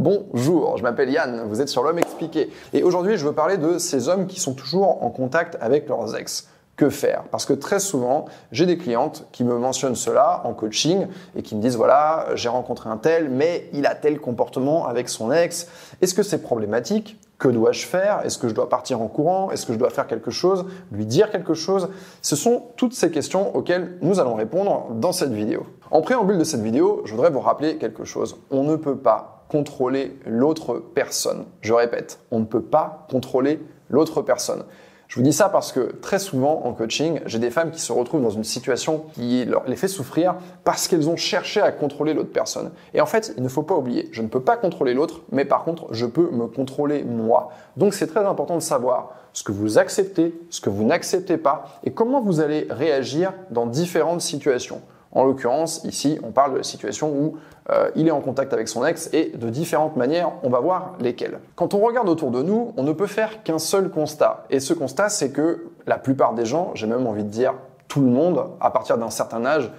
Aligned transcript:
Bonjour, 0.00 0.76
je 0.76 0.84
m'appelle 0.84 1.10
Yann, 1.10 1.42
vous 1.48 1.60
êtes 1.60 1.68
sur 1.68 1.82
l'homme 1.82 1.98
expliqué. 1.98 2.52
Et 2.72 2.84
aujourd'hui, 2.84 3.16
je 3.16 3.26
veux 3.26 3.32
parler 3.32 3.56
de 3.56 3.78
ces 3.78 4.08
hommes 4.08 4.28
qui 4.28 4.38
sont 4.38 4.54
toujours 4.54 5.02
en 5.02 5.10
contact 5.10 5.58
avec 5.60 5.88
leurs 5.88 6.16
ex. 6.16 6.46
Que 6.76 6.88
faire? 6.88 7.24
Parce 7.32 7.44
que 7.44 7.52
très 7.52 7.80
souvent, 7.80 8.26
j'ai 8.52 8.64
des 8.64 8.78
clientes 8.78 9.26
qui 9.32 9.42
me 9.42 9.58
mentionnent 9.58 9.96
cela 9.96 10.42
en 10.44 10.54
coaching 10.54 11.08
et 11.34 11.42
qui 11.42 11.56
me 11.56 11.60
disent 11.60 11.76
voilà, 11.76 12.26
j'ai 12.36 12.48
rencontré 12.48 12.88
un 12.88 12.96
tel, 12.96 13.28
mais 13.28 13.68
il 13.72 13.86
a 13.86 13.96
tel 13.96 14.20
comportement 14.20 14.86
avec 14.86 15.08
son 15.08 15.32
ex. 15.32 15.66
Est-ce 16.00 16.14
que 16.14 16.22
c'est 16.22 16.42
problématique? 16.42 17.18
Que 17.40 17.48
dois-je 17.48 17.84
faire? 17.84 18.20
Est-ce 18.24 18.38
que 18.38 18.46
je 18.46 18.54
dois 18.54 18.68
partir 18.68 19.02
en 19.02 19.08
courant? 19.08 19.50
Est-ce 19.50 19.66
que 19.66 19.72
je 19.72 19.78
dois 19.78 19.90
faire 19.90 20.06
quelque 20.06 20.30
chose? 20.30 20.66
Lui 20.92 21.06
dire 21.06 21.28
quelque 21.32 21.54
chose? 21.54 21.88
Ce 22.22 22.36
sont 22.36 22.66
toutes 22.76 22.94
ces 22.94 23.10
questions 23.10 23.52
auxquelles 23.56 23.98
nous 24.00 24.20
allons 24.20 24.36
répondre 24.36 24.90
dans 24.92 25.10
cette 25.10 25.32
vidéo. 25.32 25.66
En 25.90 26.02
préambule 26.02 26.38
de 26.38 26.44
cette 26.44 26.62
vidéo, 26.62 27.02
je 27.04 27.10
voudrais 27.10 27.30
vous 27.30 27.40
rappeler 27.40 27.78
quelque 27.78 28.04
chose. 28.04 28.36
On 28.52 28.62
ne 28.62 28.76
peut 28.76 28.96
pas 28.96 29.37
contrôler 29.48 30.18
l'autre 30.26 30.82
personne. 30.94 31.46
Je 31.60 31.72
répète, 31.72 32.20
on 32.30 32.40
ne 32.40 32.44
peut 32.44 32.62
pas 32.62 33.06
contrôler 33.10 33.60
l'autre 33.88 34.22
personne. 34.22 34.64
Je 35.08 35.16
vous 35.16 35.22
dis 35.22 35.32
ça 35.32 35.48
parce 35.48 35.72
que 35.72 35.96
très 36.02 36.18
souvent 36.18 36.66
en 36.66 36.74
coaching, 36.74 37.20
j'ai 37.24 37.38
des 37.38 37.50
femmes 37.50 37.70
qui 37.70 37.80
se 37.80 37.92
retrouvent 37.92 38.20
dans 38.20 38.28
une 38.28 38.44
situation 38.44 39.06
qui 39.14 39.46
les 39.66 39.76
fait 39.76 39.88
souffrir 39.88 40.34
parce 40.64 40.86
qu'elles 40.86 41.08
ont 41.08 41.16
cherché 41.16 41.62
à 41.62 41.72
contrôler 41.72 42.12
l'autre 42.12 42.30
personne. 42.30 42.72
Et 42.92 43.00
en 43.00 43.06
fait, 43.06 43.32
il 43.38 43.42
ne 43.42 43.48
faut 43.48 43.62
pas 43.62 43.74
oublier, 43.74 44.10
je 44.12 44.20
ne 44.20 44.28
peux 44.28 44.42
pas 44.42 44.58
contrôler 44.58 44.92
l'autre, 44.92 45.22
mais 45.32 45.46
par 45.46 45.64
contre, 45.64 45.86
je 45.92 46.04
peux 46.04 46.28
me 46.30 46.46
contrôler 46.46 47.04
moi. 47.04 47.48
Donc 47.78 47.94
c'est 47.94 48.06
très 48.06 48.26
important 48.26 48.56
de 48.56 48.62
savoir 48.62 49.14
ce 49.32 49.42
que 49.42 49.52
vous 49.52 49.78
acceptez, 49.78 50.38
ce 50.50 50.60
que 50.60 50.68
vous 50.68 50.84
n'acceptez 50.84 51.38
pas 51.38 51.80
et 51.84 51.90
comment 51.90 52.20
vous 52.20 52.40
allez 52.40 52.66
réagir 52.68 53.32
dans 53.50 53.64
différentes 53.64 54.20
situations. 54.20 54.82
En 55.12 55.24
l'occurrence, 55.24 55.82
ici, 55.84 56.18
on 56.22 56.30
parle 56.30 56.52
de 56.52 56.58
la 56.58 56.62
situation 56.62 57.10
où 57.10 57.36
euh, 57.70 57.90
il 57.96 58.08
est 58.08 58.12
en 58.12 58.20
contact 58.20 58.52
avec 58.52 58.68
son 58.68 58.84
ex 58.84 59.08
et 59.12 59.32
de 59.36 59.48
différentes 59.48 59.96
manières, 59.96 60.32
on 60.42 60.50
va 60.50 60.60
voir 60.60 60.94
lesquelles. 61.00 61.38
Quand 61.54 61.74
on 61.74 61.78
regarde 61.78 62.08
autour 62.08 62.30
de 62.30 62.42
nous, 62.42 62.72
on 62.76 62.82
ne 62.82 62.92
peut 62.92 63.06
faire 63.06 63.42
qu'un 63.42 63.58
seul 63.58 63.90
constat. 63.90 64.44
Et 64.50 64.60
ce 64.60 64.74
constat, 64.74 65.08
c'est 65.08 65.30
que 65.30 65.66
la 65.86 65.98
plupart 65.98 66.34
des 66.34 66.44
gens, 66.44 66.72
j'ai 66.74 66.86
même 66.86 67.06
envie 67.06 67.24
de 67.24 67.30
dire 67.30 67.54
tout 67.88 68.00
le 68.00 68.08
monde, 68.08 68.44
à 68.60 68.70
partir 68.70 68.98
d'un 68.98 69.10
certain 69.10 69.44
âge, 69.46 69.70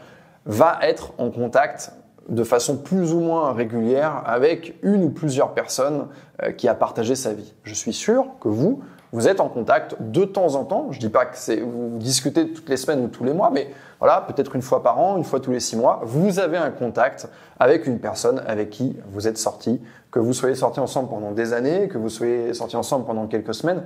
va 0.45 0.79
être 0.81 1.13
en 1.19 1.29
contact 1.29 1.93
de 2.27 2.43
façon 2.43 2.77
plus 2.77 3.13
ou 3.13 3.19
moins 3.19 3.53
régulière 3.53 4.23
avec 4.25 4.75
une 4.83 5.03
ou 5.03 5.09
plusieurs 5.09 5.53
personnes 5.53 6.07
euh, 6.43 6.51
qui 6.51 6.67
a 6.67 6.75
partagé 6.75 7.15
sa 7.15 7.33
vie. 7.33 7.53
Je 7.63 7.73
suis 7.73 7.93
sûr 7.93 8.25
que 8.39 8.47
vous, 8.47 8.81
vous 9.11 9.27
êtes 9.27 9.39
en 9.39 9.49
contact 9.49 9.95
de 9.99 10.23
temps 10.25 10.55
en 10.55 10.65
temps. 10.65 10.87
Je 10.91 10.99
dis 10.99 11.09
pas 11.09 11.25
que 11.25 11.63
vous 11.63 11.97
discutez 11.97 12.51
toutes 12.51 12.69
les 12.69 12.77
semaines 12.77 13.03
ou 13.03 13.07
tous 13.07 13.23
les 13.23 13.33
mois, 13.33 13.49
mais 13.51 13.71
voilà, 13.99 14.21
peut-être 14.21 14.55
une 14.55 14.61
fois 14.61 14.83
par 14.83 14.99
an, 14.99 15.17
une 15.17 15.23
fois 15.23 15.39
tous 15.39 15.51
les 15.51 15.59
six 15.59 15.75
mois, 15.75 16.01
vous 16.03 16.39
avez 16.39 16.57
un 16.57 16.71
contact 16.71 17.27
avec 17.59 17.87
une 17.87 17.99
personne 17.99 18.41
avec 18.45 18.69
qui 18.69 18.97
vous 19.11 19.27
êtes 19.27 19.37
sorti, 19.37 19.81
que 20.11 20.19
vous 20.19 20.33
soyez 20.33 20.55
sorti 20.55 20.79
ensemble 20.79 21.09
pendant 21.09 21.31
des 21.31 21.53
années, 21.53 21.87
que 21.87 21.97
vous 21.97 22.09
soyez 22.09 22.53
sorti 22.53 22.75
ensemble 22.75 23.05
pendant 23.05 23.27
quelques 23.27 23.53
semaines. 23.53 23.83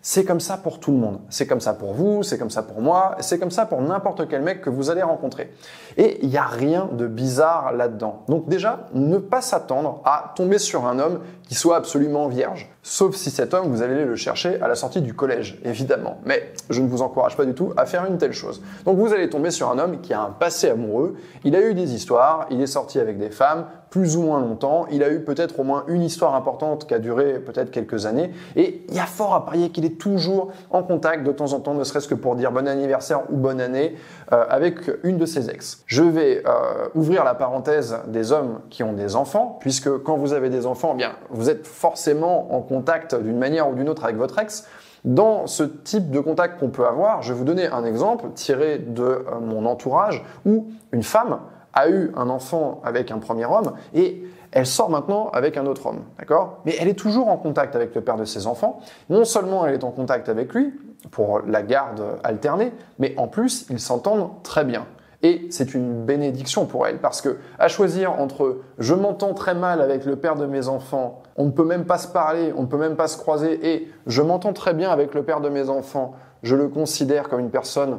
C'est 0.00 0.24
comme 0.24 0.38
ça 0.38 0.56
pour 0.56 0.78
tout 0.78 0.92
le 0.92 0.96
monde. 0.96 1.18
C'est 1.28 1.46
comme 1.46 1.60
ça 1.60 1.74
pour 1.74 1.92
vous, 1.92 2.22
c'est 2.22 2.38
comme 2.38 2.50
ça 2.50 2.62
pour 2.62 2.80
moi, 2.80 3.16
c'est 3.18 3.38
comme 3.38 3.50
ça 3.50 3.66
pour 3.66 3.80
n'importe 3.80 4.28
quel 4.28 4.42
mec 4.42 4.60
que 4.60 4.70
vous 4.70 4.90
allez 4.90 5.02
rencontrer. 5.02 5.52
Et 5.96 6.20
il 6.22 6.28
n'y 6.28 6.36
a 6.36 6.44
rien 6.44 6.88
de 6.92 7.08
bizarre 7.08 7.72
là-dedans. 7.72 8.22
Donc 8.28 8.48
déjà, 8.48 8.86
ne 8.94 9.18
pas 9.18 9.40
s'attendre 9.40 10.00
à 10.04 10.32
tomber 10.36 10.58
sur 10.58 10.86
un 10.86 11.00
homme 11.00 11.20
qui 11.48 11.54
soit 11.54 11.76
absolument 11.76 12.28
vierge. 12.28 12.70
Sauf 12.82 13.16
si 13.16 13.30
cet 13.30 13.54
homme, 13.54 13.68
vous 13.68 13.82
allez 13.82 14.04
le 14.04 14.16
chercher 14.16 14.60
à 14.60 14.68
la 14.68 14.74
sortie 14.74 15.00
du 15.00 15.14
collège, 15.14 15.58
évidemment. 15.64 16.18
Mais 16.24 16.52
je 16.70 16.80
ne 16.80 16.88
vous 16.88 17.02
encourage 17.02 17.36
pas 17.36 17.44
du 17.44 17.54
tout 17.54 17.72
à 17.76 17.86
faire 17.86 18.04
une 18.04 18.18
telle 18.18 18.32
chose. 18.32 18.62
Donc 18.84 18.98
vous 18.98 19.12
allez 19.12 19.28
tomber 19.28 19.50
sur 19.50 19.70
un 19.70 19.78
homme 19.78 20.00
qui 20.00 20.12
a 20.12 20.20
un 20.20 20.30
passé 20.30 20.70
amoureux, 20.70 21.16
il 21.44 21.56
a 21.56 21.62
eu 21.62 21.74
des 21.74 21.94
histoires, 21.94 22.46
il 22.50 22.60
est 22.60 22.66
sorti 22.66 23.00
avec 23.00 23.18
des 23.18 23.30
femmes, 23.30 23.66
plus 23.90 24.16
ou 24.16 24.22
moins 24.22 24.40
longtemps, 24.40 24.86
il 24.90 25.02
a 25.02 25.10
eu 25.10 25.20
peut-être 25.20 25.60
au 25.60 25.64
moins 25.64 25.84
une 25.88 26.02
histoire 26.02 26.34
importante 26.34 26.86
qui 26.86 26.92
a 26.92 26.98
duré 26.98 27.40
peut-être 27.40 27.70
quelques 27.70 28.04
années, 28.04 28.32
et 28.54 28.84
il 28.88 28.94
y 28.94 28.98
a 28.98 29.06
fort 29.06 29.34
à 29.34 29.46
parier 29.46 29.70
qu'il 29.70 29.84
est 29.86 29.98
toujours 29.98 30.52
en 30.70 30.82
contact 30.82 31.24
de 31.24 31.32
temps 31.32 31.54
en 31.54 31.60
temps, 31.60 31.74
ne 31.74 31.84
serait-ce 31.84 32.08
que 32.08 32.14
pour 32.14 32.36
dire 32.36 32.52
bon 32.52 32.68
anniversaire 32.68 33.22
ou 33.30 33.36
bonne 33.36 33.60
année, 33.60 33.96
euh, 34.32 34.44
avec 34.48 34.90
une 35.04 35.16
de 35.16 35.24
ses 35.24 35.48
ex. 35.48 35.82
Je 35.86 36.02
vais 36.02 36.42
euh, 36.46 36.88
ouvrir 36.94 37.24
la 37.24 37.34
parenthèse 37.34 37.98
des 38.08 38.30
hommes 38.30 38.60
qui 38.68 38.82
ont 38.82 38.92
des 38.92 39.16
enfants, 39.16 39.56
puisque 39.60 40.02
quand 40.02 40.18
vous 40.18 40.34
avez 40.34 40.50
des 40.50 40.66
enfants, 40.66 40.90
eh 40.92 40.98
bien 40.98 41.12
vous 41.30 41.48
êtes 41.48 41.66
forcément 41.66 42.54
en 42.54 42.60
contact 42.60 43.14
d'une 43.14 43.38
manière 43.38 43.70
ou 43.70 43.74
d'une 43.74 43.88
autre 43.88 44.04
avec 44.04 44.16
votre 44.16 44.38
ex. 44.38 44.66
Dans 45.04 45.46
ce 45.46 45.62
type 45.62 46.10
de 46.10 46.20
contact 46.20 46.60
qu'on 46.60 46.68
peut 46.68 46.86
avoir, 46.86 47.22
je 47.22 47.32
vais 47.32 47.38
vous 47.38 47.44
donner 47.44 47.68
un 47.68 47.84
exemple 47.84 48.26
tiré 48.34 48.78
de 48.78 49.02
euh, 49.02 49.22
mon 49.40 49.64
entourage 49.64 50.22
où 50.44 50.66
une 50.92 51.02
femme 51.02 51.38
a 51.72 51.88
eu 51.88 52.12
un 52.16 52.28
enfant 52.28 52.80
avec 52.84 53.10
un 53.10 53.18
premier 53.18 53.46
homme 53.46 53.72
et 53.94 54.24
elle 54.52 54.66
sort 54.66 54.90
maintenant 54.90 55.30
avec 55.32 55.56
un 55.56 55.66
autre 55.66 55.86
homme, 55.86 56.04
d'accord? 56.18 56.58
Mais 56.64 56.74
elle 56.80 56.88
est 56.88 56.98
toujours 56.98 57.28
en 57.28 57.36
contact 57.36 57.76
avec 57.76 57.94
le 57.94 58.00
père 58.00 58.16
de 58.16 58.24
ses 58.24 58.46
enfants. 58.46 58.80
Non 59.10 59.24
seulement 59.24 59.66
elle 59.66 59.74
est 59.74 59.84
en 59.84 59.90
contact 59.90 60.28
avec 60.28 60.54
lui 60.54 60.72
pour 61.10 61.40
la 61.40 61.62
garde 61.62 62.02
alternée, 62.24 62.72
mais 62.98 63.14
en 63.16 63.28
plus 63.28 63.66
ils 63.70 63.80
s'entendent 63.80 64.30
très 64.42 64.64
bien. 64.64 64.86
Et 65.22 65.48
c'est 65.50 65.74
une 65.74 66.04
bénédiction 66.04 66.64
pour 66.64 66.86
elle 66.86 66.98
parce 66.98 67.20
que 67.20 67.38
à 67.58 67.66
choisir 67.66 68.20
entre 68.20 68.58
je 68.78 68.94
m'entends 68.94 69.34
très 69.34 69.54
mal 69.54 69.80
avec 69.80 70.04
le 70.04 70.14
père 70.14 70.36
de 70.36 70.46
mes 70.46 70.68
enfants, 70.68 71.22
on 71.36 71.46
ne 71.46 71.50
peut 71.50 71.64
même 71.64 71.86
pas 71.86 71.98
se 71.98 72.06
parler, 72.06 72.52
on 72.56 72.62
ne 72.62 72.66
peut 72.66 72.76
même 72.76 72.94
pas 72.94 73.08
se 73.08 73.18
croiser 73.18 73.74
et 73.74 73.88
je 74.06 74.22
m'entends 74.22 74.52
très 74.52 74.74
bien 74.74 74.90
avec 74.90 75.14
le 75.14 75.24
père 75.24 75.40
de 75.40 75.48
mes 75.48 75.68
enfants, 75.70 76.14
je 76.44 76.54
le 76.54 76.68
considère 76.68 77.28
comme 77.28 77.40
une 77.40 77.50
personne 77.50 77.98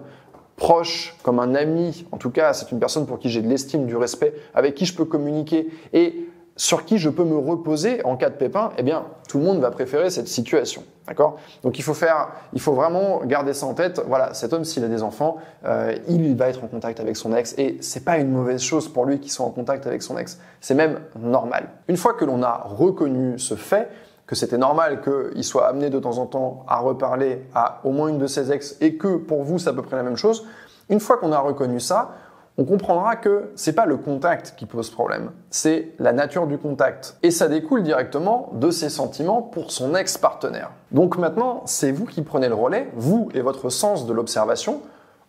proche, 0.55 1.17
comme 1.23 1.39
un 1.39 1.55
ami, 1.55 2.05
en 2.13 2.17
tout 2.17 2.29
cas 2.29 2.53
c'est 2.53 2.71
une 2.71 2.79
personne 2.79 3.05
pour 3.05 3.19
qui 3.19 3.29
j'ai 3.29 3.41
de 3.41 3.49
l'estime, 3.49 3.85
du 3.85 3.97
respect, 3.97 4.33
avec 4.53 4.75
qui 4.75 4.85
je 4.85 4.95
peux 4.95 5.05
communiquer 5.05 5.69
et 5.91 6.28
sur 6.59 6.83
qui 6.83 6.97
je 6.97 7.09
peux 7.09 7.23
me 7.23 7.37
reposer 7.37 8.03
en 8.03 8.17
cas 8.17 8.29
de 8.29 8.35
pépin, 8.35 8.71
eh 8.77 8.83
bien, 8.83 9.05
tout 9.29 9.37
le 9.37 9.45
monde 9.45 9.59
va 9.59 9.71
préférer 9.71 10.09
cette 10.09 10.27
situation. 10.27 10.83
D'accord? 11.07 11.37
Donc 11.63 11.79
il 11.79 11.83
faut 11.83 11.93
faire, 11.93 12.27
il 12.51 12.59
faut 12.59 12.73
vraiment 12.73 13.21
garder 13.23 13.53
ça 13.53 13.65
en 13.65 13.73
tête. 13.73 14.01
Voilà, 14.05 14.33
cet 14.33 14.51
homme, 14.51 14.65
s'il 14.65 14.83
a 14.83 14.89
des 14.89 15.01
enfants, 15.01 15.37
euh, 15.65 15.95
il 16.09 16.35
va 16.35 16.49
être 16.49 16.61
en 16.61 16.67
contact 16.67 16.99
avec 16.99 17.15
son 17.15 17.33
ex 17.33 17.55
et 17.57 17.77
c'est 17.79 18.03
pas 18.03 18.17
une 18.17 18.29
mauvaise 18.29 18.61
chose 18.61 18.89
pour 18.89 19.05
lui 19.05 19.21
qu'il 19.21 19.31
soit 19.31 19.45
en 19.45 19.51
contact 19.51 19.87
avec 19.87 20.01
son 20.01 20.17
ex. 20.17 20.37
C'est 20.59 20.73
même 20.73 20.99
normal. 21.17 21.69
Une 21.87 21.95
fois 21.95 22.13
que 22.13 22.25
l'on 22.25 22.43
a 22.43 22.65
reconnu 22.65 23.39
ce 23.39 23.55
fait, 23.55 23.87
que 24.27 24.35
c'était 24.35 24.57
normal 24.57 24.99
qu'il 25.01 25.45
soit 25.45 25.65
amené 25.65 25.89
de 25.89 25.97
temps 25.97 26.17
en 26.17 26.25
temps 26.25 26.65
à 26.67 26.79
reparler 26.79 27.41
à 27.55 27.79
au 27.85 27.91
moins 27.91 28.09
une 28.09 28.17
de 28.19 28.27
ses 28.27 28.51
ex 28.51 28.75
et 28.81 28.97
que 28.97 29.15
pour 29.15 29.43
vous 29.43 29.59
c'est 29.59 29.69
à 29.69 29.73
peu 29.73 29.81
près 29.81 29.95
la 29.95 30.03
même 30.03 30.17
chose, 30.17 30.45
une 30.89 30.99
fois 30.99 31.17
qu'on 31.17 31.31
a 31.31 31.39
reconnu 31.39 31.79
ça, 31.79 32.11
on 32.59 32.65
comprendra 32.65 33.15
que 33.15 33.51
c'est 33.55 33.71
pas 33.71 33.85
le 33.85 33.95
contact 33.95 34.55
qui 34.57 34.65
pose 34.65 34.89
problème, 34.89 35.31
c'est 35.49 35.93
la 35.97 36.11
nature 36.11 36.45
du 36.45 36.57
contact. 36.57 37.15
Et 37.23 37.31
ça 37.31 37.47
découle 37.47 37.83
directement 37.83 38.49
de 38.51 38.69
ses 38.69 38.89
sentiments 38.89 39.41
pour 39.41 39.71
son 39.71 39.95
ex-partenaire. 39.95 40.71
Donc 40.91 41.17
maintenant, 41.17 41.61
c'est 41.65 41.93
vous 41.93 42.03
qui 42.03 42.21
prenez 42.21 42.49
le 42.49 42.55
relais, 42.55 42.89
vous 42.95 43.29
et 43.33 43.39
votre 43.39 43.69
sens 43.69 44.05
de 44.05 44.11
l'observation, 44.11 44.81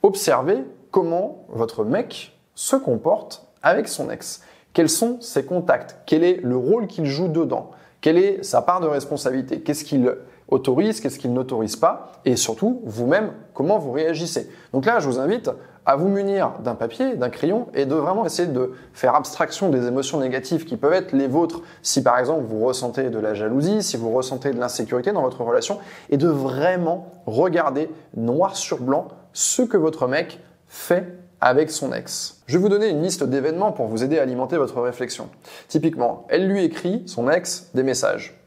observez 0.02 0.64
comment 0.90 1.44
votre 1.50 1.84
mec 1.84 2.36
se 2.56 2.74
comporte 2.74 3.46
avec 3.62 3.86
son 3.86 4.10
ex. 4.10 4.42
Quels 4.72 4.90
sont 4.90 5.20
ses 5.20 5.44
contacts? 5.44 5.98
Quel 6.06 6.24
est 6.24 6.40
le 6.42 6.56
rôle 6.56 6.88
qu'il 6.88 7.06
joue 7.06 7.28
dedans? 7.28 7.70
Quelle 8.00 8.18
est 8.18 8.42
sa 8.42 8.60
part 8.60 8.80
de 8.80 8.88
responsabilité? 8.88 9.60
Qu'est-ce 9.60 9.84
qu'il 9.84 10.16
autorise? 10.48 11.00
Qu'est-ce 11.00 11.20
qu'il 11.20 11.32
n'autorise 11.32 11.76
pas? 11.76 12.10
Et 12.24 12.34
surtout, 12.34 12.80
vous-même, 12.84 13.34
comment 13.54 13.78
vous 13.78 13.92
réagissez? 13.92 14.50
Donc 14.72 14.84
là, 14.84 14.98
je 14.98 15.06
vous 15.06 15.20
invite 15.20 15.48
à 15.86 15.96
vous 15.96 16.08
munir 16.08 16.52
d'un 16.62 16.74
papier, 16.74 17.16
d'un 17.16 17.30
crayon 17.30 17.68
et 17.74 17.86
de 17.86 17.94
vraiment 17.94 18.24
essayer 18.26 18.48
de 18.48 18.72
faire 18.92 19.14
abstraction 19.14 19.70
des 19.70 19.86
émotions 19.86 20.20
négatives 20.20 20.64
qui 20.64 20.76
peuvent 20.76 20.92
être 20.92 21.12
les 21.12 21.26
vôtres 21.26 21.62
si 21.82 22.02
par 22.02 22.18
exemple 22.18 22.44
vous 22.44 22.64
ressentez 22.64 23.10
de 23.10 23.18
la 23.18 23.34
jalousie, 23.34 23.82
si 23.82 23.96
vous 23.96 24.10
ressentez 24.10 24.52
de 24.52 24.60
l'insécurité 24.60 25.12
dans 25.12 25.22
votre 25.22 25.42
relation 25.42 25.78
et 26.10 26.16
de 26.16 26.28
vraiment 26.28 27.12
regarder 27.26 27.90
noir 28.16 28.56
sur 28.56 28.80
blanc 28.80 29.08
ce 29.32 29.62
que 29.62 29.76
votre 29.76 30.06
mec 30.06 30.40
fait 30.66 31.18
avec 31.40 31.70
son 31.70 31.92
ex. 31.92 32.42
Je 32.46 32.58
vais 32.58 32.62
vous 32.62 32.68
donner 32.68 32.88
une 32.88 33.02
liste 33.02 33.24
d'événements 33.24 33.72
pour 33.72 33.86
vous 33.86 34.04
aider 34.04 34.18
à 34.18 34.22
alimenter 34.22 34.56
votre 34.56 34.80
réflexion. 34.80 35.28
Typiquement, 35.68 36.26
elle 36.28 36.46
lui 36.46 36.64
écrit, 36.64 37.02
son 37.06 37.30
ex, 37.30 37.70
des 37.74 37.82
messages. 37.82 38.38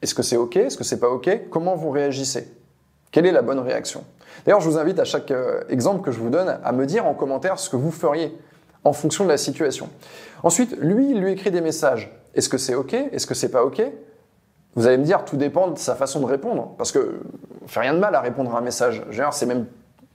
Est-ce 0.00 0.14
que 0.14 0.22
c'est 0.22 0.36
OK? 0.36 0.56
Est-ce 0.56 0.76
que 0.76 0.84
c'est 0.84 1.00
pas 1.00 1.08
OK? 1.08 1.28
Comment 1.50 1.74
vous 1.74 1.90
réagissez? 1.90 2.52
Quelle 3.10 3.26
est 3.26 3.32
la 3.32 3.42
bonne 3.42 3.58
réaction? 3.58 4.04
D'ailleurs, 4.44 4.60
je 4.60 4.68
vous 4.68 4.78
invite 4.78 4.98
à 4.98 5.04
chaque 5.04 5.30
euh, 5.30 5.62
exemple 5.68 6.02
que 6.02 6.10
je 6.10 6.18
vous 6.18 6.30
donne 6.30 6.58
à 6.62 6.72
me 6.72 6.86
dire 6.86 7.06
en 7.06 7.14
commentaire 7.14 7.58
ce 7.58 7.68
que 7.70 7.76
vous 7.76 7.90
feriez 7.90 8.36
en 8.84 8.92
fonction 8.92 9.24
de 9.24 9.30
la 9.30 9.38
situation. 9.38 9.88
Ensuite, 10.42 10.76
lui, 10.78 11.10
il 11.10 11.20
lui 11.20 11.32
écrit 11.32 11.50
des 11.50 11.60
messages. 11.60 12.14
Est-ce 12.34 12.48
que 12.48 12.58
c'est 12.58 12.74
OK? 12.74 12.92
Est-ce 12.92 13.26
que 13.26 13.34
c'est 13.34 13.50
pas 13.50 13.64
OK? 13.64 13.82
Vous 14.74 14.86
allez 14.86 14.98
me 14.98 15.04
dire, 15.04 15.24
tout 15.24 15.36
dépend 15.36 15.68
de 15.68 15.78
sa 15.78 15.94
façon 15.94 16.20
de 16.20 16.26
répondre. 16.26 16.74
Parce 16.76 16.92
que 16.92 17.20
fait 17.66 17.80
rien 17.80 17.94
de 17.94 17.98
mal 17.98 18.14
à 18.14 18.20
répondre 18.20 18.54
à 18.54 18.58
un 18.58 18.60
message. 18.60 19.02
C'est 19.32 19.46
même 19.46 19.66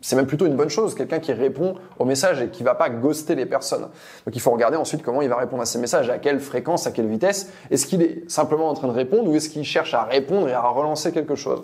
c'est 0.01 0.15
même 0.15 0.27
plutôt 0.27 0.45
une 0.45 0.55
bonne 0.55 0.69
chose, 0.69 0.95
quelqu'un 0.95 1.19
qui 1.19 1.33
répond 1.33 1.75
aux 1.97 2.05
messages 2.05 2.41
et 2.41 2.47
qui 2.47 2.63
va 2.63 2.73
pas 2.73 2.89
ghoster 2.89 3.35
les 3.35 3.45
personnes. 3.45 3.89
Donc 4.25 4.35
il 4.35 4.39
faut 4.39 4.51
regarder 4.51 4.77
ensuite 4.77 5.03
comment 5.03 5.21
il 5.21 5.27
va 5.27 5.35
répondre 5.35 5.61
à 5.61 5.65
ces 5.65 5.77
messages, 5.77 6.09
à 6.09 6.19
quelle 6.19 6.39
fréquence, 6.39 6.87
à 6.87 6.91
quelle 6.91 7.07
vitesse. 7.07 7.51
Est-ce 7.69 7.85
qu'il 7.85 8.01
est 8.01 8.29
simplement 8.29 8.69
en 8.69 8.73
train 8.73 8.87
de 8.87 8.93
répondre 8.93 9.29
ou 9.29 9.35
est-ce 9.35 9.49
qu'il 9.49 9.65
cherche 9.65 9.93
à 9.93 10.03
répondre 10.03 10.47
et 10.47 10.53
à 10.53 10.61
relancer 10.61 11.11
quelque 11.11 11.35
chose? 11.35 11.63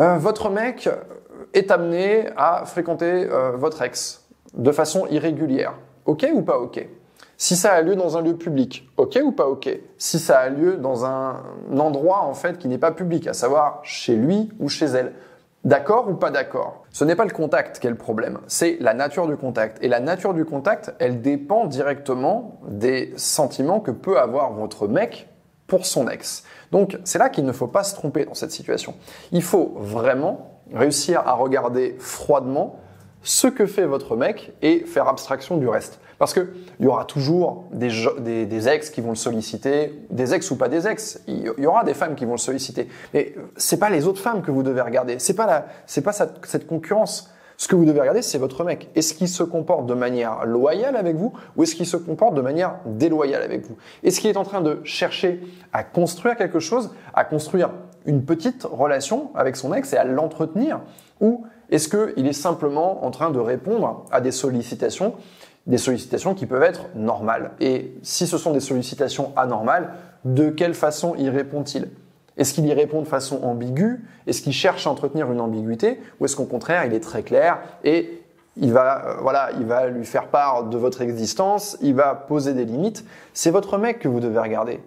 Euh, 0.00 0.16
Votre 0.16 0.50
mec 0.50 0.88
est 1.52 1.70
amené 1.70 2.28
à 2.36 2.64
fréquenter 2.66 3.28
euh, 3.30 3.52
votre 3.52 3.82
ex 3.82 4.24
de 4.54 4.72
façon 4.72 5.06
irrégulière. 5.08 5.74
OK 6.06 6.26
ou 6.32 6.42
pas 6.42 6.58
OK? 6.58 6.86
Si 7.36 7.56
ça 7.56 7.72
a 7.72 7.82
lieu 7.82 7.96
dans 7.96 8.16
un 8.16 8.22
lieu 8.22 8.36
public, 8.36 8.88
ok 8.96 9.18
ou 9.24 9.32
pas 9.32 9.46
ok? 9.48 9.68
Si 9.98 10.18
ça 10.18 10.38
a 10.38 10.48
lieu 10.48 10.76
dans 10.76 11.04
un 11.04 11.42
endroit 11.76 12.22
en 12.22 12.34
fait 12.34 12.58
qui 12.58 12.68
n'est 12.68 12.78
pas 12.78 12.92
public, 12.92 13.26
à 13.26 13.32
savoir 13.32 13.80
chez 13.82 14.14
lui 14.14 14.50
ou 14.60 14.68
chez 14.68 14.86
elle, 14.86 15.12
D'accord 15.64 16.10
ou 16.10 16.14
pas 16.14 16.30
d'accord? 16.30 16.84
Ce 16.90 17.04
n'est 17.04 17.16
pas 17.16 17.24
le 17.24 17.30
contact 17.30 17.78
qui 17.78 17.86
est 17.86 17.90
le 17.90 17.96
problème, 17.96 18.38
c'est 18.48 18.76
la 18.80 18.92
nature 18.92 19.26
du 19.26 19.36
contact. 19.36 19.82
Et 19.82 19.88
la 19.88 19.98
nature 19.98 20.34
du 20.34 20.44
contact, 20.44 20.94
elle 20.98 21.22
dépend 21.22 21.64
directement 21.64 22.60
des 22.68 23.14
sentiments 23.16 23.80
que 23.80 23.90
peut 23.90 24.18
avoir 24.18 24.52
votre 24.52 24.86
mec 24.88 25.26
pour 25.66 25.86
son 25.86 26.06
ex. 26.08 26.44
Donc 26.70 26.98
c'est 27.04 27.18
là 27.18 27.30
qu'il 27.30 27.46
ne 27.46 27.52
faut 27.52 27.66
pas 27.66 27.82
se 27.82 27.94
tromper 27.94 28.26
dans 28.26 28.34
cette 28.34 28.50
situation. 28.50 28.94
Il 29.32 29.42
faut 29.42 29.72
vraiment 29.78 30.53
réussir 30.72 31.22
à 31.26 31.34
regarder 31.34 31.96
froidement 31.98 32.80
ce 33.22 33.46
que 33.46 33.66
fait 33.66 33.86
votre 33.86 34.16
mec 34.16 34.52
et 34.62 34.80
faire 34.80 35.08
abstraction 35.08 35.56
du 35.56 35.68
reste. 35.68 35.98
Parce 36.18 36.32
qu'il 36.32 36.46
y 36.80 36.86
aura 36.86 37.04
toujours 37.04 37.64
des, 37.72 38.68
ex 38.68 38.90
qui 38.90 39.00
vont 39.00 39.10
le 39.10 39.16
solliciter, 39.16 40.06
des 40.10 40.32
ex 40.34 40.50
ou 40.50 40.56
pas 40.56 40.68
des 40.68 40.86
ex. 40.86 41.20
Il 41.26 41.52
y 41.58 41.66
aura 41.66 41.84
des 41.84 41.94
femmes 41.94 42.14
qui 42.14 42.24
vont 42.24 42.32
le 42.32 42.38
solliciter. 42.38 42.88
Mais 43.12 43.34
c'est 43.56 43.78
pas 43.78 43.90
les 43.90 44.06
autres 44.06 44.20
femmes 44.20 44.42
que 44.42 44.50
vous 44.50 44.62
devez 44.62 44.80
regarder. 44.80 45.18
C'est 45.18 45.34
pas 45.34 45.66
pas 46.04 46.12
cette 46.12 46.66
concurrence. 46.66 47.30
Ce 47.56 47.68
que 47.68 47.76
vous 47.76 47.84
devez 47.84 48.00
regarder, 48.00 48.22
c'est 48.22 48.38
votre 48.38 48.64
mec. 48.64 48.88
Est-ce 48.94 49.14
qu'il 49.14 49.28
se 49.28 49.42
comporte 49.42 49.86
de 49.86 49.94
manière 49.94 50.44
loyale 50.44 50.96
avec 50.96 51.16
vous 51.16 51.32
ou 51.56 51.62
est-ce 51.62 51.74
qu'il 51.76 51.86
se 51.86 51.96
comporte 51.96 52.34
de 52.34 52.40
manière 52.40 52.76
déloyale 52.84 53.42
avec 53.42 53.66
vous? 53.66 53.76
Est-ce 54.02 54.20
qu'il 54.20 54.30
est 54.30 54.36
en 54.36 54.44
train 54.44 54.60
de 54.60 54.80
chercher 54.84 55.40
à 55.72 55.84
construire 55.84 56.36
quelque 56.36 56.58
chose, 56.58 56.92
à 57.14 57.24
construire 57.24 57.70
une 58.06 58.24
petite 58.24 58.64
relation 58.64 59.30
avec 59.34 59.56
son 59.56 59.72
ex 59.74 59.92
et 59.92 59.96
à 59.96 60.04
l'entretenir 60.04 60.80
Ou 61.20 61.44
est-ce 61.70 61.88
qu'il 61.88 62.26
est 62.26 62.32
simplement 62.32 63.04
en 63.04 63.10
train 63.10 63.30
de 63.30 63.38
répondre 63.38 64.04
à 64.10 64.20
des 64.20 64.32
sollicitations 64.32 65.14
des 65.66 65.78
sollicitations 65.78 66.34
qui 66.34 66.46
peuvent 66.46 66.62
être 66.62 66.86
normales? 66.94 67.52
Et 67.60 67.94
si 68.02 68.26
ce 68.26 68.38
sont 68.38 68.52
des 68.52 68.60
sollicitations 68.60 69.32
anormales, 69.36 69.94
de 70.24 70.50
quelle 70.50 70.74
façon 70.74 71.14
y 71.16 71.28
répond-il? 71.28 71.88
Est-ce 72.36 72.52
qu'il 72.52 72.66
y 72.66 72.72
répond 72.72 73.00
de 73.00 73.06
façon 73.06 73.40
ambiguë? 73.42 74.04
Est-ce 74.26 74.42
qu'il 74.42 74.52
cherche 74.52 74.86
à 74.86 74.90
entretenir 74.90 75.30
une 75.30 75.40
ambiguïté? 75.40 76.00
Ou 76.18 76.24
est-ce 76.24 76.36
qu'au 76.36 76.44
contraire, 76.44 76.84
il 76.84 76.92
est 76.92 77.00
très 77.00 77.22
clair 77.22 77.60
et 77.84 78.20
il 78.56 78.72
va, 78.72 79.04
euh, 79.06 79.16
voilà, 79.20 79.50
il 79.58 79.66
va 79.66 79.88
lui 79.88 80.04
faire 80.04 80.28
part 80.28 80.64
de 80.64 80.76
votre 80.76 81.00
existence, 81.00 81.76
il 81.80 81.94
va 81.94 82.14
poser 82.14 82.54
des 82.54 82.64
limites? 82.64 83.04
C'est 83.32 83.50
votre 83.50 83.78
mec 83.78 84.00
que 84.00 84.08
vous 84.08 84.20
devez 84.20 84.38
regarder. 84.38 84.80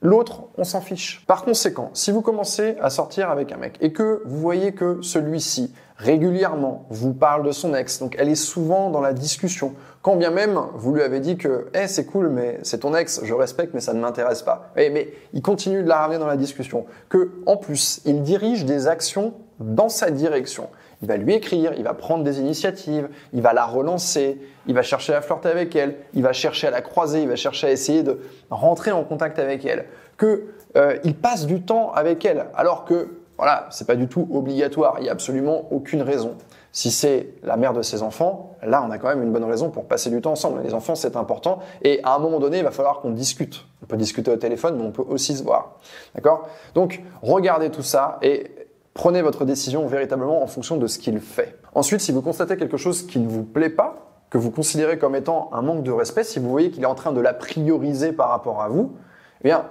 L'autre, 0.00 0.44
on 0.56 0.62
s'en 0.62 0.80
fiche. 0.80 1.24
Par 1.26 1.44
conséquent, 1.44 1.90
si 1.92 2.12
vous 2.12 2.22
commencez 2.22 2.76
à 2.80 2.88
sortir 2.88 3.30
avec 3.30 3.50
un 3.50 3.56
mec 3.56 3.76
et 3.80 3.92
que 3.92 4.22
vous 4.24 4.38
voyez 4.38 4.72
que 4.72 5.02
celui-ci 5.02 5.74
régulièrement 5.96 6.86
vous 6.88 7.12
parle 7.12 7.44
de 7.44 7.50
son 7.50 7.74
ex, 7.74 7.98
donc 7.98 8.14
elle 8.16 8.28
est 8.28 8.36
souvent 8.36 8.90
dans 8.90 9.00
la 9.00 9.12
discussion, 9.12 9.74
quand 10.02 10.14
bien 10.14 10.30
même 10.30 10.56
vous 10.74 10.94
lui 10.94 11.02
avez 11.02 11.18
dit 11.18 11.36
que 11.36 11.66
eh, 11.74 11.88
c'est 11.88 12.06
cool, 12.06 12.28
mais 12.28 12.60
c'est 12.62 12.78
ton 12.78 12.94
ex, 12.94 13.22
je 13.24 13.34
respecte, 13.34 13.74
mais 13.74 13.80
ça 13.80 13.92
ne 13.92 14.00
m'intéresse 14.00 14.42
pas. 14.42 14.70
Eh, 14.76 14.88
mais 14.90 15.12
il 15.32 15.42
continue 15.42 15.82
de 15.82 15.88
la 15.88 15.98
ramener 15.98 16.20
dans 16.20 16.28
la 16.28 16.36
discussion. 16.36 16.86
Que, 17.08 17.32
en 17.46 17.56
plus, 17.56 18.00
il 18.04 18.22
dirige 18.22 18.64
des 18.64 18.86
actions 18.86 19.34
dans 19.58 19.88
sa 19.88 20.12
direction. 20.12 20.68
Il 21.02 21.08
va 21.08 21.16
lui 21.16 21.34
écrire, 21.34 21.72
il 21.76 21.84
va 21.84 21.94
prendre 21.94 22.24
des 22.24 22.40
initiatives, 22.40 23.08
il 23.32 23.40
va 23.40 23.52
la 23.52 23.64
relancer, 23.64 24.40
il 24.66 24.74
va 24.74 24.82
chercher 24.82 25.14
à 25.14 25.20
flirter 25.20 25.48
avec 25.48 25.74
elle, 25.76 25.96
il 26.14 26.22
va 26.22 26.32
chercher 26.32 26.66
à 26.66 26.70
la 26.70 26.80
croiser, 26.80 27.22
il 27.22 27.28
va 27.28 27.36
chercher 27.36 27.68
à 27.68 27.70
essayer 27.70 28.02
de 28.02 28.20
rentrer 28.50 28.90
en 28.90 29.04
contact 29.04 29.38
avec 29.38 29.64
elle. 29.64 29.86
Que 30.16 30.46
euh, 30.76 30.98
il 31.04 31.14
passe 31.14 31.46
du 31.46 31.62
temps 31.62 31.92
avec 31.92 32.24
elle, 32.24 32.46
alors 32.54 32.84
que 32.84 33.18
voilà, 33.38 33.68
c'est 33.70 33.86
pas 33.86 33.94
du 33.94 34.08
tout 34.08 34.28
obligatoire. 34.32 34.96
Il 34.98 35.06
y 35.06 35.08
a 35.08 35.12
absolument 35.12 35.68
aucune 35.70 36.02
raison. 36.02 36.36
Si 36.72 36.90
c'est 36.90 37.28
la 37.44 37.56
mère 37.56 37.72
de 37.72 37.82
ses 37.82 38.02
enfants, 38.02 38.56
là, 38.62 38.84
on 38.86 38.90
a 38.90 38.98
quand 38.98 39.08
même 39.08 39.22
une 39.22 39.32
bonne 39.32 39.44
raison 39.44 39.70
pour 39.70 39.84
passer 39.84 40.10
du 40.10 40.20
temps 40.20 40.32
ensemble. 40.32 40.60
Les 40.64 40.74
enfants, 40.74 40.96
c'est 40.96 41.16
important. 41.16 41.60
Et 41.82 42.00
à 42.02 42.14
un 42.14 42.18
moment 42.18 42.40
donné, 42.40 42.58
il 42.58 42.64
va 42.64 42.72
falloir 42.72 43.00
qu'on 43.00 43.10
discute. 43.10 43.64
On 43.82 43.86
peut 43.86 43.96
discuter 43.96 44.32
au 44.32 44.36
téléphone, 44.36 44.76
mais 44.76 44.84
on 44.84 44.90
peut 44.90 45.04
aussi 45.08 45.36
se 45.36 45.44
voir. 45.44 45.76
D'accord? 46.16 46.48
Donc, 46.74 47.00
regardez 47.22 47.70
tout 47.70 47.84
ça 47.84 48.18
et 48.22 48.50
Prenez 48.98 49.22
votre 49.22 49.44
décision 49.44 49.86
véritablement 49.86 50.42
en 50.42 50.48
fonction 50.48 50.76
de 50.76 50.88
ce 50.88 50.98
qu'il 50.98 51.20
fait. 51.20 51.56
Ensuite, 51.72 52.00
si 52.00 52.10
vous 52.10 52.20
constatez 52.20 52.56
quelque 52.56 52.76
chose 52.76 53.06
qui 53.06 53.20
ne 53.20 53.28
vous 53.28 53.44
plaît 53.44 53.70
pas, 53.70 54.10
que 54.28 54.38
vous 54.38 54.50
considérez 54.50 54.98
comme 54.98 55.14
étant 55.14 55.50
un 55.52 55.62
manque 55.62 55.84
de 55.84 55.92
respect, 55.92 56.24
si 56.24 56.40
vous 56.40 56.50
voyez 56.50 56.72
qu'il 56.72 56.82
est 56.82 56.86
en 56.86 56.96
train 56.96 57.12
de 57.12 57.20
la 57.20 57.32
prioriser 57.32 58.10
par 58.10 58.30
rapport 58.30 58.60
à 58.60 58.68
vous, 58.68 58.96
eh 59.44 59.50
bien, 59.50 59.66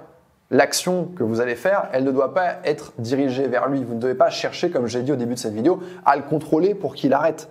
l'action 0.50 1.10
que 1.14 1.24
vous 1.24 1.42
allez 1.42 1.56
faire, 1.56 1.90
elle 1.92 2.04
ne 2.04 2.10
doit 2.10 2.32
pas 2.32 2.54
être 2.64 2.94
dirigée 2.96 3.48
vers 3.48 3.68
lui. 3.68 3.84
Vous 3.84 3.96
ne 3.96 4.00
devez 4.00 4.14
pas 4.14 4.30
chercher, 4.30 4.70
comme 4.70 4.86
j'ai 4.86 5.02
dit 5.02 5.12
au 5.12 5.16
début 5.16 5.34
de 5.34 5.38
cette 5.38 5.52
vidéo, 5.52 5.78
à 6.06 6.16
le 6.16 6.22
contrôler 6.22 6.74
pour 6.74 6.94
qu'il 6.94 7.12
arrête. 7.12 7.50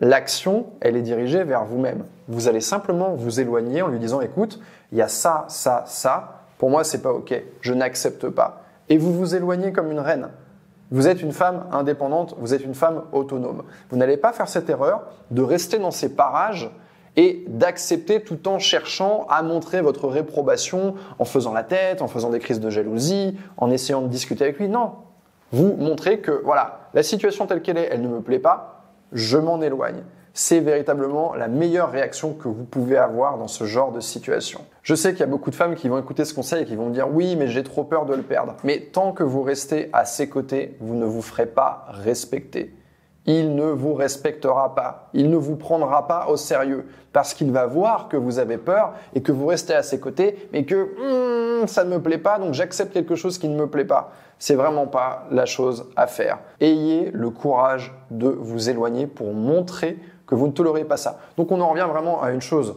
L'action, 0.00 0.66
elle 0.80 0.96
est 0.96 1.02
dirigée 1.02 1.44
vers 1.44 1.64
vous-même. 1.64 2.02
Vous 2.26 2.48
allez 2.48 2.60
simplement 2.60 3.14
vous 3.14 3.38
éloigner 3.38 3.80
en 3.80 3.86
lui 3.86 4.00
disant, 4.00 4.22
écoute, 4.22 4.58
il 4.90 4.98
y 4.98 5.02
a 5.02 5.08
ça, 5.08 5.44
ça, 5.46 5.84
ça. 5.86 6.40
Pour 6.58 6.68
moi, 6.68 6.82
c'est 6.82 7.00
pas 7.00 7.12
OK. 7.12 7.32
Je 7.60 7.74
n'accepte 7.74 8.28
pas. 8.28 8.64
Et 8.88 8.98
vous 8.98 9.12
vous 9.12 9.36
éloignez 9.36 9.70
comme 9.70 9.92
une 9.92 10.00
reine. 10.00 10.28
Vous 10.92 11.08
êtes 11.08 11.22
une 11.22 11.32
femme 11.32 11.64
indépendante, 11.72 12.34
vous 12.38 12.52
êtes 12.52 12.64
une 12.64 12.74
femme 12.74 13.04
autonome. 13.12 13.62
Vous 13.90 13.96
n'allez 13.96 14.18
pas 14.18 14.32
faire 14.34 14.46
cette 14.46 14.68
erreur 14.68 15.04
de 15.30 15.40
rester 15.40 15.78
dans 15.78 15.90
ces 15.90 16.14
parages 16.14 16.70
et 17.16 17.44
d'accepter 17.48 18.22
tout 18.22 18.46
en 18.46 18.58
cherchant 18.58 19.26
à 19.30 19.42
montrer 19.42 19.80
votre 19.80 20.06
réprobation 20.06 20.94
en 21.18 21.24
faisant 21.24 21.54
la 21.54 21.62
tête, 21.62 22.02
en 22.02 22.08
faisant 22.08 22.28
des 22.28 22.38
crises 22.38 22.60
de 22.60 22.68
jalousie, 22.68 23.38
en 23.56 23.70
essayant 23.70 24.02
de 24.02 24.08
discuter 24.08 24.44
avec 24.44 24.58
lui. 24.58 24.68
Non. 24.68 24.92
Vous 25.50 25.74
montrez 25.78 26.20
que, 26.20 26.42
voilà, 26.44 26.80
la 26.92 27.02
situation 27.02 27.46
telle 27.46 27.62
qu'elle 27.62 27.78
est, 27.78 27.88
elle 27.90 28.02
ne 28.02 28.08
me 28.08 28.20
plaît 28.20 28.38
pas, 28.38 28.84
je 29.12 29.38
m'en 29.38 29.62
éloigne 29.62 30.02
c'est 30.34 30.60
véritablement 30.60 31.34
la 31.34 31.48
meilleure 31.48 31.90
réaction 31.90 32.32
que 32.32 32.48
vous 32.48 32.64
pouvez 32.64 32.96
avoir 32.96 33.38
dans 33.38 33.48
ce 33.48 33.64
genre 33.64 33.92
de 33.92 34.00
situation. 34.00 34.62
Je 34.82 34.94
sais 34.94 35.12
qu'il 35.12 35.20
y 35.20 35.24
a 35.24 35.26
beaucoup 35.26 35.50
de 35.50 35.54
femmes 35.54 35.74
qui 35.74 35.88
vont 35.88 35.98
écouter 35.98 36.24
ce 36.24 36.34
conseil 36.34 36.62
et 36.62 36.66
qui 36.66 36.76
vont 36.76 36.90
dire 36.90 37.08
oui, 37.12 37.36
mais 37.36 37.48
j'ai 37.48 37.62
trop 37.62 37.84
peur 37.84 38.06
de 38.06 38.14
le 38.14 38.22
perdre. 38.22 38.56
Mais 38.64 38.80
tant 38.80 39.12
que 39.12 39.22
vous 39.22 39.42
restez 39.42 39.90
à 39.92 40.04
ses 40.04 40.28
côtés, 40.28 40.76
vous 40.80 40.94
ne 40.94 41.04
vous 41.04 41.22
ferez 41.22 41.46
pas 41.46 41.86
respecter. 41.88 42.74
Il 43.24 43.54
ne 43.54 43.66
vous 43.66 43.94
respectera 43.94 44.74
pas. 44.74 45.08
Il 45.14 45.30
ne 45.30 45.36
vous 45.36 45.54
prendra 45.54 46.08
pas 46.08 46.26
au 46.26 46.36
sérieux 46.36 46.86
parce 47.12 47.34
qu'il 47.34 47.52
va 47.52 47.66
voir 47.66 48.08
que 48.08 48.16
vous 48.16 48.40
avez 48.40 48.56
peur 48.56 48.94
et 49.14 49.22
que 49.22 49.30
vous 49.30 49.46
restez 49.46 49.74
à 49.74 49.84
ses 49.84 50.00
côtés, 50.00 50.48
mais 50.52 50.64
que 50.64 51.62
hmm, 51.62 51.68
ça 51.68 51.84
ne 51.84 51.90
me 51.90 52.02
plaît 52.02 52.18
pas, 52.18 52.38
donc 52.38 52.54
j'accepte 52.54 52.92
quelque 52.92 53.14
chose 53.14 53.38
qui 53.38 53.48
ne 53.48 53.56
me 53.56 53.68
plaît 53.68 53.84
pas. 53.84 54.10
C'est 54.40 54.56
vraiment 54.56 54.88
pas 54.88 55.26
la 55.30 55.46
chose 55.46 55.88
à 55.94 56.08
faire. 56.08 56.38
Ayez 56.60 57.12
le 57.12 57.30
courage 57.30 57.94
de 58.10 58.26
vous 58.26 58.70
éloigner 58.70 59.06
pour 59.06 59.34
montrer 59.34 59.98
que 60.32 60.36
vous 60.36 60.46
ne 60.46 60.52
tolérez 60.52 60.84
pas 60.84 60.96
ça. 60.96 61.18
Donc 61.36 61.52
on 61.52 61.60
en 61.60 61.68
revient 61.68 61.86
vraiment 61.86 62.22
à 62.22 62.30
une 62.30 62.40
chose. 62.40 62.76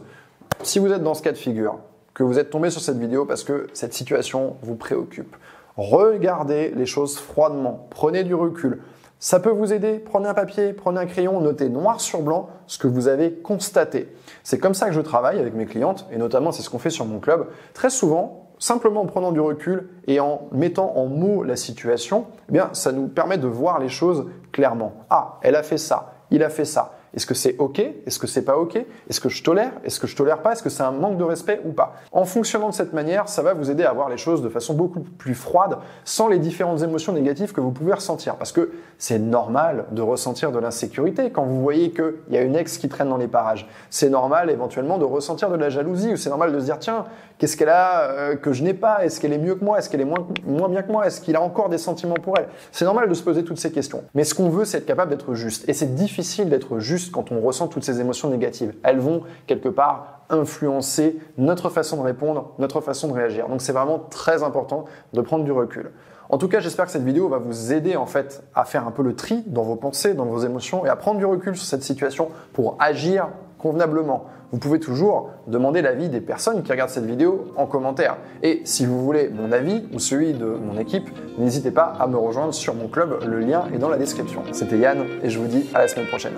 Si 0.62 0.78
vous 0.78 0.92
êtes 0.92 1.02
dans 1.02 1.14
ce 1.14 1.22
cas 1.22 1.32
de 1.32 1.38
figure, 1.38 1.78
que 2.12 2.22
vous 2.22 2.38
êtes 2.38 2.50
tombé 2.50 2.68
sur 2.68 2.82
cette 2.82 2.98
vidéo 2.98 3.24
parce 3.24 3.44
que 3.44 3.68
cette 3.72 3.94
situation 3.94 4.58
vous 4.60 4.74
préoccupe, 4.74 5.34
regardez 5.78 6.70
les 6.76 6.84
choses 6.84 7.16
froidement, 7.16 7.86
prenez 7.88 8.24
du 8.24 8.34
recul. 8.34 8.82
Ça 9.20 9.40
peut 9.40 9.48
vous 9.48 9.72
aider, 9.72 9.98
prenez 9.98 10.28
un 10.28 10.34
papier, 10.34 10.74
prenez 10.74 11.00
un 11.00 11.06
crayon, 11.06 11.40
notez 11.40 11.70
noir 11.70 11.98
sur 12.02 12.20
blanc 12.20 12.50
ce 12.66 12.76
que 12.76 12.88
vous 12.88 13.08
avez 13.08 13.32
constaté. 13.32 14.14
C'est 14.42 14.58
comme 14.58 14.74
ça 14.74 14.88
que 14.88 14.92
je 14.92 15.00
travaille 15.00 15.38
avec 15.38 15.54
mes 15.54 15.64
clientes, 15.64 16.06
et 16.12 16.18
notamment 16.18 16.52
c'est 16.52 16.60
ce 16.60 16.68
qu'on 16.68 16.78
fait 16.78 16.90
sur 16.90 17.06
mon 17.06 17.20
club. 17.20 17.46
Très 17.72 17.88
souvent, 17.88 18.50
simplement 18.58 19.00
en 19.00 19.06
prenant 19.06 19.32
du 19.32 19.40
recul 19.40 19.88
et 20.06 20.20
en 20.20 20.42
mettant 20.52 20.92
en 20.94 21.06
mots 21.06 21.42
la 21.42 21.56
situation, 21.56 22.26
eh 22.50 22.52
bien, 22.52 22.68
ça 22.74 22.92
nous 22.92 23.08
permet 23.08 23.38
de 23.38 23.46
voir 23.46 23.78
les 23.78 23.88
choses 23.88 24.26
clairement. 24.52 24.92
Ah, 25.08 25.38
elle 25.40 25.56
a 25.56 25.62
fait 25.62 25.78
ça, 25.78 26.12
il 26.30 26.42
a 26.42 26.50
fait 26.50 26.66
ça. 26.66 26.92
Est-ce 27.16 27.24
que 27.24 27.34
c'est 27.34 27.56
OK? 27.58 27.78
Est-ce 27.78 28.18
que 28.18 28.26
c'est 28.26 28.42
pas 28.42 28.58
OK? 28.58 28.76
Est-ce 28.76 29.20
que 29.20 29.30
je 29.30 29.42
tolère? 29.42 29.72
Est-ce 29.84 29.98
que 29.98 30.06
je 30.06 30.14
tolère 30.14 30.42
pas? 30.42 30.52
Est-ce 30.52 30.62
que 30.62 30.68
c'est 30.68 30.82
un 30.82 30.92
manque 30.92 31.16
de 31.16 31.24
respect 31.24 31.62
ou 31.64 31.72
pas? 31.72 31.94
En 32.12 32.26
fonctionnant 32.26 32.68
de 32.68 32.74
cette 32.74 32.92
manière, 32.92 33.28
ça 33.28 33.42
va 33.42 33.54
vous 33.54 33.70
aider 33.70 33.84
à 33.84 33.92
voir 33.94 34.10
les 34.10 34.18
choses 34.18 34.42
de 34.42 34.50
façon 34.50 34.74
beaucoup 34.74 35.00
plus 35.00 35.34
froide, 35.34 35.78
sans 36.04 36.28
les 36.28 36.38
différentes 36.38 36.82
émotions 36.82 37.14
négatives 37.14 37.52
que 37.52 37.60
vous 37.62 37.70
pouvez 37.70 37.94
ressentir. 37.94 38.36
Parce 38.36 38.52
que 38.52 38.70
c'est 38.98 39.18
normal 39.18 39.86
de 39.92 40.02
ressentir 40.02 40.52
de 40.52 40.58
l'insécurité 40.58 41.30
quand 41.30 41.44
vous 41.44 41.62
voyez 41.62 41.90
qu'il 41.90 42.14
y 42.30 42.36
a 42.36 42.42
une 42.42 42.54
ex 42.54 42.76
qui 42.76 42.88
traîne 42.88 43.08
dans 43.08 43.16
les 43.16 43.28
parages. 43.28 43.66
C'est 43.88 44.10
normal 44.10 44.50
éventuellement 44.50 44.98
de 44.98 45.04
ressentir 45.04 45.48
de 45.48 45.56
la 45.56 45.70
jalousie 45.70 46.12
ou 46.12 46.16
c'est 46.16 46.28
normal 46.28 46.52
de 46.52 46.60
se 46.60 46.66
dire 46.66 46.78
tiens, 46.78 47.06
qu'est-ce 47.38 47.56
qu'elle 47.56 47.70
a 47.70 48.10
euh, 48.10 48.36
que 48.36 48.52
je 48.52 48.62
n'ai 48.62 48.74
pas? 48.74 49.04
Est-ce 49.04 49.20
qu'elle 49.20 49.32
est 49.32 49.38
mieux 49.38 49.54
que 49.54 49.64
moi? 49.64 49.78
Est-ce 49.78 49.88
qu'elle 49.88 50.02
est 50.02 50.06
moins, 50.06 50.26
moins 50.46 50.68
bien 50.68 50.82
que 50.82 50.92
moi? 50.92 51.06
Est-ce 51.06 51.22
qu'il 51.22 51.36
a 51.36 51.40
encore 51.40 51.70
des 51.70 51.78
sentiments 51.78 52.14
pour 52.14 52.36
elle? 52.36 52.48
C'est 52.72 52.84
normal 52.84 53.08
de 53.08 53.14
se 53.14 53.22
poser 53.22 53.42
toutes 53.42 53.58
ces 53.58 53.72
questions. 53.72 54.04
Mais 54.14 54.24
ce 54.24 54.34
qu'on 54.34 54.50
veut, 54.50 54.66
c'est 54.66 54.78
être 54.78 54.86
capable 54.86 55.10
d'être 55.10 55.34
juste. 55.34 55.66
Et 55.66 55.72
c'est 55.72 55.94
difficile 55.94 56.50
d'être 56.50 56.78
juste 56.78 57.05
quand 57.10 57.32
on 57.32 57.40
ressent 57.40 57.68
toutes 57.68 57.84
ces 57.84 58.00
émotions 58.00 58.30
négatives. 58.30 58.74
Elles 58.82 58.98
vont 58.98 59.22
quelque 59.46 59.68
part 59.68 60.20
influencer 60.28 61.18
notre 61.38 61.70
façon 61.70 61.98
de 61.98 62.02
répondre, 62.02 62.52
notre 62.58 62.80
façon 62.80 63.08
de 63.08 63.12
réagir. 63.12 63.48
Donc 63.48 63.60
c'est 63.60 63.72
vraiment 63.72 64.00
très 64.10 64.42
important 64.42 64.84
de 65.12 65.20
prendre 65.20 65.44
du 65.44 65.52
recul. 65.52 65.92
En 66.28 66.38
tout 66.38 66.48
cas, 66.48 66.60
j'espère 66.60 66.86
que 66.86 66.90
cette 66.90 67.04
vidéo 67.04 67.28
va 67.28 67.38
vous 67.38 67.72
aider 67.72 67.96
en 67.96 68.06
fait 68.06 68.42
à 68.54 68.64
faire 68.64 68.86
un 68.86 68.90
peu 68.90 69.02
le 69.02 69.14
tri 69.14 69.44
dans 69.46 69.62
vos 69.62 69.76
pensées, 69.76 70.14
dans 70.14 70.24
vos 70.24 70.40
émotions 70.40 70.84
et 70.84 70.88
à 70.88 70.96
prendre 70.96 71.18
du 71.18 71.24
recul 71.24 71.56
sur 71.56 71.66
cette 71.66 71.84
situation 71.84 72.28
pour 72.52 72.76
agir 72.80 73.28
convenablement. 73.58 74.26
Vous 74.52 74.58
pouvez 74.58 74.78
toujours 74.78 75.30
demander 75.46 75.82
l'avis 75.82 76.08
des 76.08 76.20
personnes 76.20 76.62
qui 76.62 76.70
regardent 76.70 76.90
cette 76.90 77.06
vidéo 77.06 77.52
en 77.56 77.66
commentaire. 77.66 78.16
Et 78.42 78.62
si 78.64 78.86
vous 78.86 79.04
voulez 79.04 79.28
mon 79.28 79.50
avis 79.52 79.84
ou 79.92 79.98
celui 79.98 80.34
de 80.34 80.46
mon 80.46 80.78
équipe, 80.78 81.08
n'hésitez 81.38 81.70
pas 81.70 81.92
à 81.98 82.06
me 82.06 82.16
rejoindre 82.16 82.54
sur 82.54 82.74
mon 82.74 82.88
club, 82.88 83.18
le 83.26 83.40
lien 83.40 83.64
est 83.74 83.78
dans 83.78 83.88
la 83.88 83.98
description. 83.98 84.42
C'était 84.52 84.78
Yann 84.78 85.04
et 85.22 85.30
je 85.30 85.38
vous 85.38 85.48
dis 85.48 85.68
à 85.74 85.80
la 85.80 85.88
semaine 85.88 86.06
prochaine. 86.06 86.34